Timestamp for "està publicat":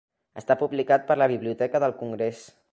0.41-1.05